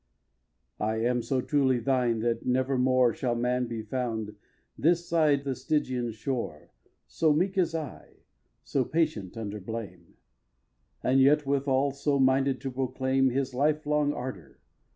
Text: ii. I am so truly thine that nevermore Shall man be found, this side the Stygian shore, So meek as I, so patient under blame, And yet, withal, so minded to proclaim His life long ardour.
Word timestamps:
ii. 0.81 0.87
I 0.87 0.95
am 1.01 1.21
so 1.21 1.41
truly 1.41 1.77
thine 1.77 2.21
that 2.21 2.43
nevermore 2.43 3.13
Shall 3.13 3.35
man 3.35 3.67
be 3.67 3.83
found, 3.83 4.35
this 4.75 5.05
side 5.07 5.43
the 5.43 5.53
Stygian 5.53 6.11
shore, 6.11 6.71
So 7.05 7.33
meek 7.33 7.55
as 7.59 7.75
I, 7.75 8.23
so 8.63 8.83
patient 8.83 9.37
under 9.37 9.59
blame, 9.59 10.15
And 11.03 11.19
yet, 11.21 11.45
withal, 11.45 11.91
so 11.91 12.17
minded 12.17 12.59
to 12.61 12.71
proclaim 12.71 13.29
His 13.29 13.53
life 13.53 13.85
long 13.85 14.11
ardour. 14.11 14.57